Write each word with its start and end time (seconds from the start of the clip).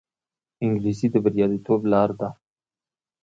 انګلیسي 0.63 1.07
د 1.11 1.15
بریالیتوب 1.23 1.81
لار 1.91 2.09
ده 2.19 2.29